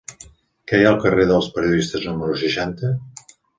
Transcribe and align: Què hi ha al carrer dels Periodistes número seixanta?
Què 0.71 0.79
hi 0.79 0.87
ha 0.87 0.87
al 0.93 0.97
carrer 1.03 1.27
dels 1.33 1.51
Periodistes 1.59 2.09
número 2.09 2.41
seixanta? 2.47 2.93